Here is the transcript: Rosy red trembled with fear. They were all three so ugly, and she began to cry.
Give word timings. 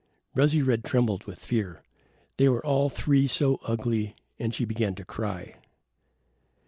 Rosy 0.33 0.63
red 0.63 0.83
trembled 0.83 1.25
with 1.25 1.37
fear. 1.37 1.83
They 2.37 2.49
were 2.49 2.65
all 2.65 2.89
three 2.89 3.27
so 3.27 3.59
ugly, 3.63 4.15
and 4.39 4.51
she 4.51 4.65
began 4.65 4.95
to 4.95 5.05
cry. 5.05 5.57